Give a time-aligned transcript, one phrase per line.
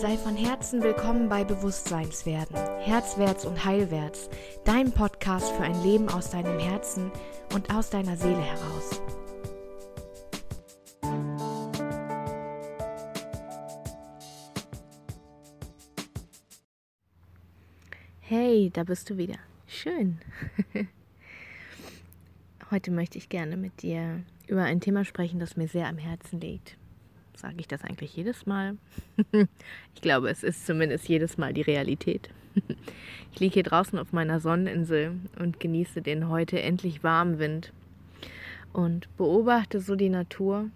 [0.00, 4.30] Sei von Herzen willkommen bei Bewusstseinswerden, Herzwärts und Heilwärts,
[4.64, 7.10] dein Podcast für ein Leben aus deinem Herzen
[7.52, 9.02] und aus deiner Seele heraus.
[18.20, 19.38] Hey, da bist du wieder.
[19.66, 20.20] Schön.
[22.70, 26.40] Heute möchte ich gerne mit dir über ein Thema sprechen, das mir sehr am Herzen
[26.40, 26.77] liegt.
[27.38, 28.76] Sage ich das eigentlich jedes Mal?
[29.94, 32.30] ich glaube, es ist zumindest jedes Mal die Realität.
[33.32, 37.72] ich liege hier draußen auf meiner Sonneninsel und genieße den heute endlich warmen Wind
[38.72, 40.68] und beobachte so die Natur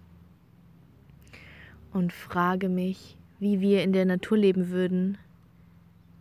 [1.91, 5.17] und frage mich, wie wir in der Natur leben würden,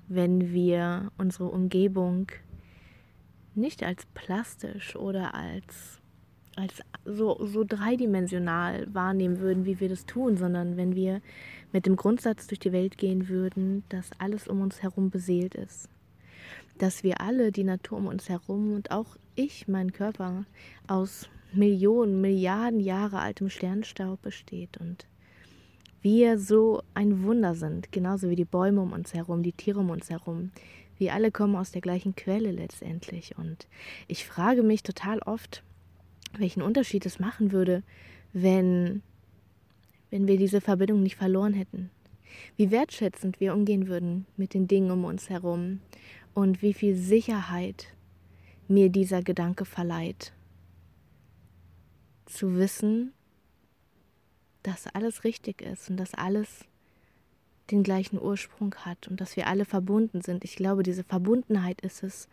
[0.09, 2.33] wenn wir unsere Umgebung
[3.55, 6.02] nicht als plastisch oder als
[6.57, 11.21] als so, so dreidimensional wahrnehmen würden, wie wir das tun, sondern wenn wir
[11.73, 15.89] mit dem Grundsatz durch die Welt gehen würden, dass alles um uns herum beseelt ist.
[16.79, 20.45] Dass wir alle, die Natur um uns herum und auch ich, mein Körper,
[20.87, 25.07] aus Millionen, Milliarden Jahre altem Sternstaub besteht und
[26.03, 29.91] wir so ein Wunder sind, genauso wie die Bäume um uns herum, die Tiere um
[29.91, 30.51] uns herum.
[30.99, 33.39] Wir alle kommen aus der gleichen Quelle letztendlich.
[33.39, 33.69] Und
[34.09, 35.63] ich frage mich total oft,
[36.39, 37.83] welchen Unterschied es machen würde,
[38.33, 39.03] wenn,
[40.11, 41.91] wenn wir diese Verbindung nicht verloren hätten.
[42.57, 45.81] Wie wertschätzend wir umgehen würden mit den Dingen um uns herum
[46.35, 47.89] und wie viel Sicherheit
[48.69, 50.33] mir dieser Gedanke verleiht.
[52.25, 53.13] Zu wissen,
[54.63, 56.65] dass alles richtig ist und dass alles
[57.71, 60.45] den gleichen Ursprung hat und dass wir alle verbunden sind.
[60.45, 62.29] Ich glaube, diese Verbundenheit ist es,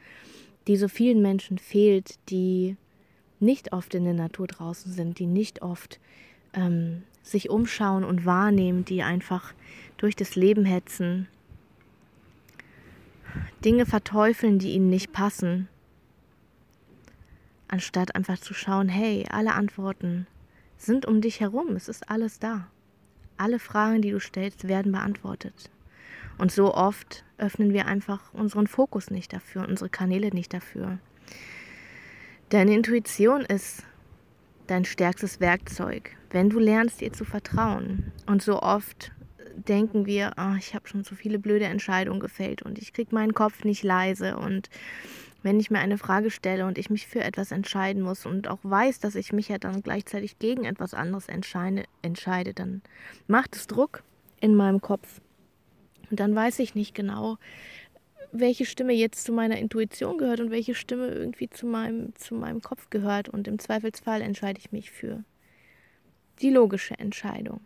[0.68, 2.78] die so vielen Menschen fehlt, die
[3.40, 6.00] nicht oft in der Natur draußen sind, die nicht oft
[6.54, 9.54] ähm, sich umschauen und wahrnehmen, die einfach
[9.98, 11.28] durch das Leben hetzen,
[13.64, 15.68] Dinge verteufeln, die ihnen nicht passen,
[17.68, 20.28] anstatt einfach zu schauen, hey, alle Antworten
[20.78, 22.68] sind um dich herum, es ist alles da.
[23.38, 25.70] Alle Fragen, die du stellst, werden beantwortet.
[26.38, 30.98] Und so oft öffnen wir einfach unseren Fokus nicht dafür, unsere Kanäle nicht dafür.
[32.50, 33.84] Deine Intuition ist
[34.66, 38.12] dein stärkstes Werkzeug, wenn du lernst, ihr zu vertrauen.
[38.26, 39.12] Und so oft
[39.56, 43.36] denken wir, oh, ich habe schon so viele blöde Entscheidungen gefällt und ich kriege meinen
[43.36, 44.36] Kopf nicht leise.
[44.36, 44.72] Und
[45.44, 48.60] wenn ich mir eine Frage stelle und ich mich für etwas entscheiden muss und auch
[48.64, 52.82] weiß, dass ich mich ja dann gleichzeitig gegen etwas anderes entscheide, entscheide dann
[53.28, 54.02] macht es Druck
[54.42, 55.22] in meinem Kopf.
[56.10, 57.38] Und dann weiß ich nicht genau,
[58.32, 62.62] welche Stimme jetzt zu meiner Intuition gehört und welche Stimme irgendwie zu meinem, zu meinem
[62.62, 63.30] Kopf gehört.
[63.30, 65.24] Und im Zweifelsfall entscheide ich mich für
[66.42, 67.62] die logische Entscheidung.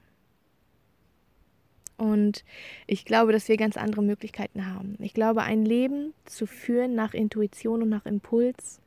[1.98, 2.44] Und
[2.88, 4.98] ich glaube, dass wir ganz andere Möglichkeiten haben.
[5.00, 8.82] Ich glaube, ein Leben zu führen nach Intuition und nach Impuls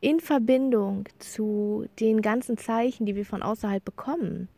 [0.00, 4.48] in Verbindung zu den ganzen Zeichen, die wir von außerhalb bekommen,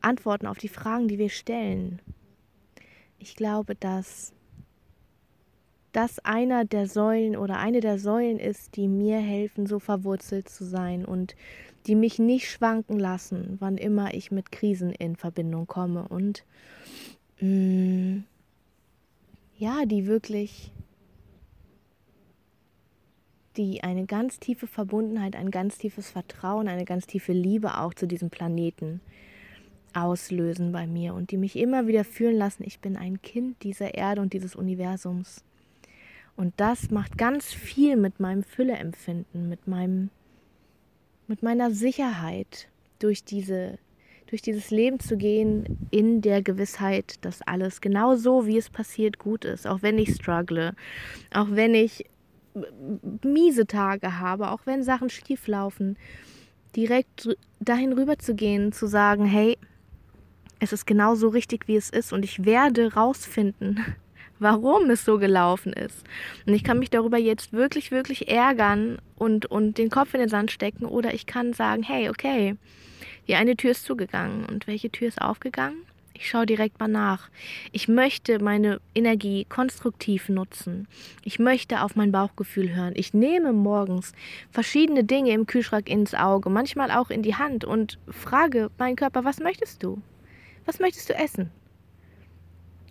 [0.00, 2.00] Antworten auf die Fragen, die wir stellen.
[3.18, 4.32] Ich glaube, dass
[5.98, 10.64] das einer der Säulen oder eine der Säulen ist, die mir helfen, so verwurzelt zu
[10.64, 11.34] sein und
[11.88, 16.44] die mich nicht schwanken lassen, wann immer ich mit Krisen in Verbindung komme und
[17.40, 18.24] mh, mm,
[19.56, 20.72] ja, die wirklich
[23.56, 28.06] die eine ganz tiefe Verbundenheit, ein ganz tiefes Vertrauen, eine ganz tiefe Liebe auch zu
[28.06, 29.00] diesem Planeten
[29.94, 33.94] auslösen bei mir und die mich immer wieder fühlen lassen, ich bin ein Kind dieser
[33.94, 35.42] Erde und dieses Universums.
[36.38, 40.10] Und das macht ganz viel mit meinem Fülleempfinden, mit meinem,
[41.26, 42.68] mit meiner Sicherheit,
[43.00, 43.76] durch diese,
[44.28, 49.18] durch dieses Leben zu gehen, in der Gewissheit, dass alles genau so, wie es passiert,
[49.18, 49.66] gut ist.
[49.66, 50.76] Auch wenn ich struggle,
[51.34, 52.04] auch wenn ich
[53.24, 55.96] miese Tage habe, auch wenn Sachen schief laufen,
[56.76, 59.58] direkt dahin rüber zu gehen, zu sagen, hey,
[60.60, 63.84] es ist genau so richtig, wie es ist und ich werde rausfinden,
[64.38, 66.04] warum es so gelaufen ist.
[66.46, 70.28] Und ich kann mich darüber jetzt wirklich, wirklich ärgern und, und den Kopf in den
[70.28, 72.56] Sand stecken oder ich kann sagen, hey, okay,
[73.26, 75.82] die eine Tür ist zugegangen und welche Tür ist aufgegangen?
[76.20, 77.30] Ich schaue direkt mal nach.
[77.70, 80.88] Ich möchte meine Energie konstruktiv nutzen.
[81.22, 82.94] Ich möchte auf mein Bauchgefühl hören.
[82.96, 84.12] Ich nehme morgens
[84.50, 89.24] verschiedene Dinge im Kühlschrank ins Auge, manchmal auch in die Hand und frage meinen Körper,
[89.24, 90.02] was möchtest du?
[90.66, 91.50] Was möchtest du essen?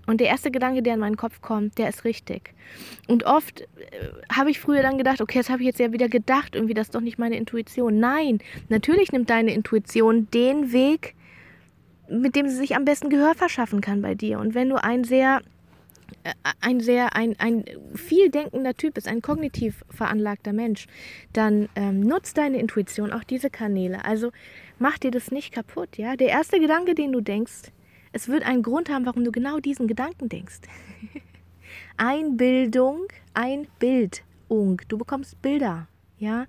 [0.08, 2.54] Und der erste Gedanke, der in meinen Kopf kommt, der ist richtig.
[3.08, 3.66] Und oft äh,
[4.34, 6.88] habe ich früher dann gedacht, okay, das habe ich jetzt ja wieder gedacht, irgendwie das
[6.88, 8.00] ist doch nicht meine Intuition.
[8.00, 8.40] Nein,
[8.70, 11.14] natürlich nimmt deine Intuition den Weg,
[12.10, 14.40] mit dem sie sich am besten Gehör verschaffen kann bei dir.
[14.40, 15.42] Und wenn du ein sehr
[16.24, 20.88] äh, ein sehr, ein, ein viel denkender Typ bist, ein kognitiv veranlagter Mensch,
[21.34, 24.06] dann ähm, nutzt deine Intuition auch diese Kanäle.
[24.06, 24.32] Also
[24.80, 26.16] mach dir das nicht kaputt, ja.
[26.16, 27.74] Der erste Gedanke, den du denkst,
[28.18, 30.62] es wird einen Grund haben, warum du genau diesen Gedanken denkst.
[31.98, 33.06] Einbildung,
[33.36, 34.82] Einbildung.
[34.88, 35.88] Du bekommst Bilder,
[36.18, 36.48] ja.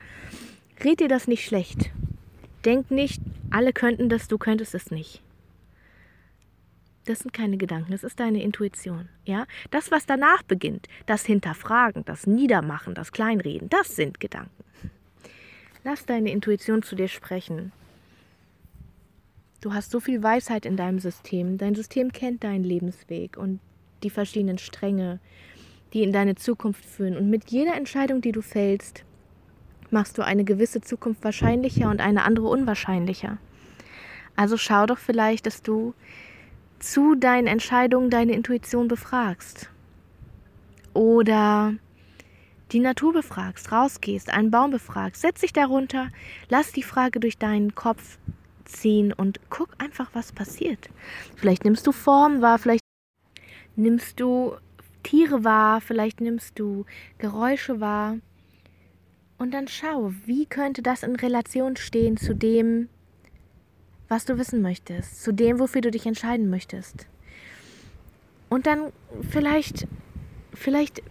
[0.82, 1.90] Red dir das nicht schlecht.
[2.64, 3.20] Denk nicht,
[3.50, 5.22] alle könnten das, du könntest es nicht.
[7.04, 9.10] Das sind keine Gedanken, das ist deine Intuition.
[9.26, 9.46] Ja?
[9.70, 14.64] Das, was danach beginnt, das Hinterfragen, das Niedermachen, das Kleinreden, das sind Gedanken.
[15.84, 17.72] Lass deine Intuition zu dir sprechen.
[19.60, 21.58] Du hast so viel Weisheit in deinem System.
[21.58, 23.58] Dein System kennt deinen Lebensweg und
[24.04, 25.18] die verschiedenen Stränge,
[25.92, 27.16] die in deine Zukunft führen.
[27.16, 29.04] Und mit jeder Entscheidung, die du fällst,
[29.90, 33.38] machst du eine gewisse Zukunft wahrscheinlicher und eine andere unwahrscheinlicher.
[34.36, 35.94] Also schau doch vielleicht, dass du
[36.78, 39.70] zu deinen Entscheidungen deine Intuition befragst.
[40.94, 41.74] Oder
[42.70, 46.10] die Natur befragst, rausgehst, einen Baum befragst, setz dich darunter,
[46.48, 48.18] lass die Frage durch deinen Kopf
[48.68, 50.88] ziehen und guck einfach, was passiert.
[51.36, 52.82] Vielleicht nimmst du Form wahr, vielleicht
[53.76, 54.56] nimmst du
[55.02, 56.84] Tiere wahr, vielleicht nimmst du
[57.18, 58.18] Geräusche wahr.
[59.38, 62.88] Und dann schau, wie könnte das in Relation stehen zu dem,
[64.08, 67.06] was du wissen möchtest, zu dem, wofür du dich entscheiden möchtest.
[68.48, 68.92] Und dann
[69.30, 69.86] vielleicht,
[70.54, 71.02] vielleicht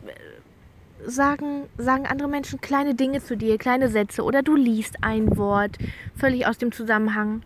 [1.05, 5.77] sagen, sagen andere Menschen kleine Dinge zu dir, kleine Sätze oder du liest ein Wort
[6.15, 7.41] völlig aus dem Zusammenhang.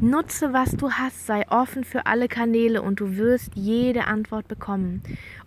[0.00, 5.02] Nutze, was du hast, sei offen für alle Kanäle und du wirst jede Antwort bekommen.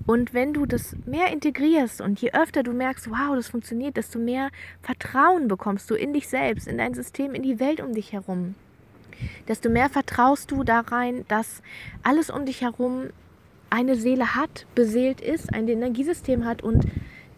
[0.05, 4.19] Und wenn du das mehr integrierst und je öfter du merkst, wow, das funktioniert, desto
[4.19, 4.49] mehr
[4.81, 8.55] Vertrauen bekommst du in dich selbst, in dein System, in die Welt um dich herum
[9.47, 11.61] desto mehr vertraust du da rein, dass
[12.03, 13.09] alles um dich herum
[13.69, 16.85] eine Seele hat, beseelt ist, ein Energiesystem hat und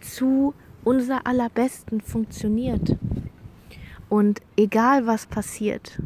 [0.00, 0.54] zu
[0.84, 2.96] unser allerbesten funktioniert.
[4.08, 6.00] Und egal was passiert,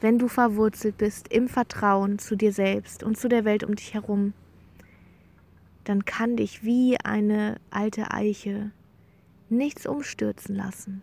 [0.00, 3.94] wenn du verwurzelt bist im Vertrauen zu dir selbst und zu der Welt um dich
[3.94, 4.32] herum,
[5.84, 8.72] dann kann dich wie eine alte Eiche
[9.48, 11.02] nichts umstürzen lassen,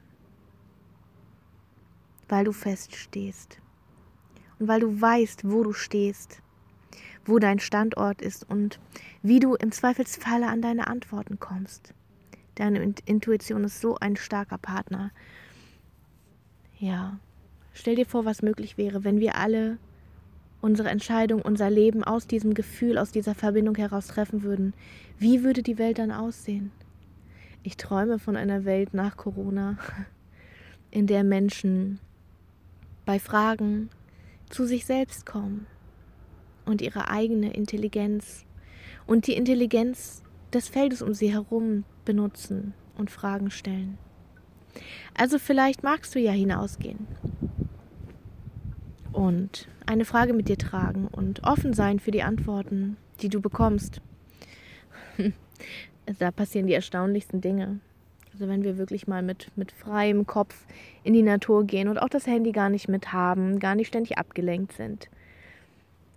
[2.28, 3.60] weil du feststehst
[4.60, 6.42] und weil du weißt, wo du stehst,
[7.26, 8.80] wo dein Standort ist und
[9.22, 11.94] wie du im Zweifelsfalle an deine Antworten kommst.
[12.58, 15.12] Deine Intuition ist so ein starker Partner.
[16.80, 17.20] Ja,
[17.72, 19.78] stell dir vor, was möglich wäre, wenn wir alle
[20.60, 24.74] unsere Entscheidung, unser Leben aus diesem Gefühl, aus dieser Verbindung heraus treffen würden.
[25.20, 26.72] Wie würde die Welt dann aussehen?
[27.62, 29.78] Ich träume von einer Welt nach Corona,
[30.92, 32.00] in der Menschen
[33.06, 33.92] bei Fragen
[34.50, 35.68] zu sich selbst kommen
[36.66, 38.46] und ihre eigene Intelligenz
[39.06, 40.24] und die Intelligenz
[40.54, 43.98] des Feldes um sie herum benutzen und Fragen stellen.
[45.18, 47.08] Also vielleicht magst du ja hinausgehen
[49.18, 54.00] und eine Frage mit dir tragen und offen sein für die Antworten, die du bekommst.
[56.20, 57.80] da passieren die erstaunlichsten Dinge.
[58.32, 60.68] Also wenn wir wirklich mal mit, mit freiem Kopf
[61.04, 64.20] in die Natur gehen und auch das Handy gar nicht mit haben, gar nicht ständig
[64.20, 65.10] abgelenkt sind.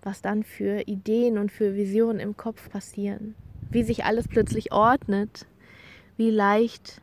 [0.02, 3.35] Was dann für Ideen und für Visionen im Kopf passieren.
[3.71, 5.47] Wie sich alles plötzlich ordnet.
[6.17, 7.00] Wie leicht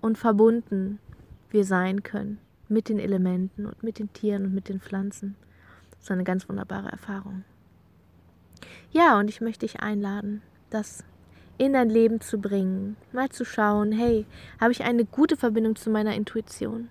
[0.00, 0.98] und verbunden
[1.50, 2.38] wir sein können
[2.68, 5.36] mit den Elementen und mit den Tieren und mit den Pflanzen.
[5.90, 7.44] Das ist eine ganz wunderbare Erfahrung.
[8.90, 11.04] Ja, und ich möchte dich einladen, das
[11.58, 12.96] in dein Leben zu bringen.
[13.12, 14.26] Mal zu schauen, hey,
[14.60, 16.88] habe ich eine gute Verbindung zu meiner Intuition?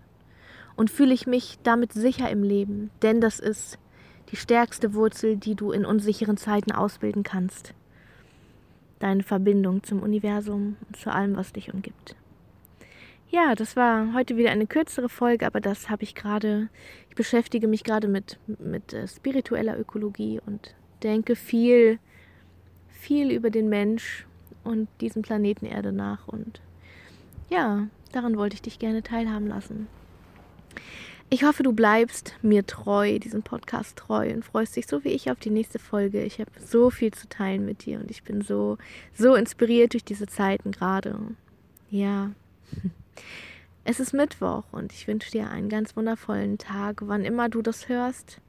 [0.76, 2.92] Und fühle ich mich damit sicher im Leben?
[3.02, 3.80] Denn das ist
[4.32, 7.74] die stärkste Wurzel, die du in unsicheren Zeiten ausbilden kannst.
[9.00, 12.16] Deine Verbindung zum Universum und zu allem, was dich umgibt.
[13.30, 16.70] Ja, das war heute wieder eine kürzere Folge, aber das habe ich gerade,
[17.10, 20.74] ich beschäftige mich gerade mit, mit äh, spiritueller Ökologie und
[21.04, 22.00] denke viel,
[22.88, 24.26] viel über den Mensch
[24.64, 26.28] und diesem Planeten Erde nach.
[26.28, 26.62] Und
[27.50, 29.88] ja, daran wollte ich dich gerne teilhaben lassen.
[31.30, 35.32] Ich hoffe, du bleibst mir treu, diesem Podcast treu und freust dich so wie ich
[35.32, 36.24] auf die nächste Folge.
[36.24, 38.78] Ich habe so viel zu teilen mit dir und ich bin so,
[39.14, 41.18] so inspiriert durch diese Zeiten gerade.
[41.90, 42.32] Ja.
[43.88, 47.88] Es ist Mittwoch und ich wünsche dir einen ganz wundervollen Tag, wann immer du das
[47.88, 48.42] hörst.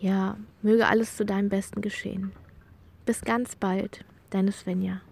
[0.00, 2.32] Ja, möge alles zu deinem Besten geschehen.
[3.06, 4.04] Bis ganz bald.
[4.30, 5.02] Deine Svenja.